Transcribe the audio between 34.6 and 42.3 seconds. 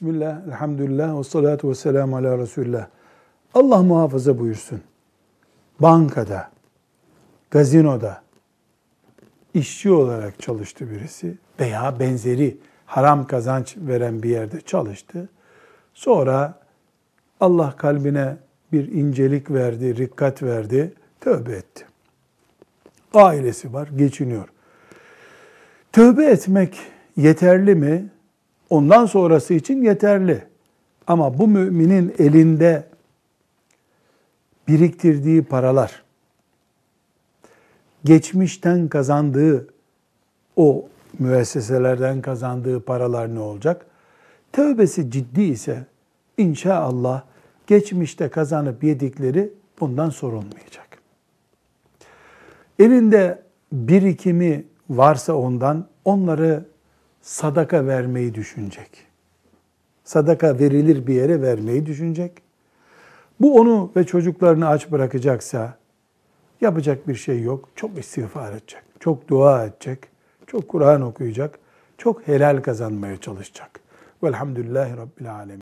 biriktirdiği paralar, geçmişten kazandığı o müesseselerden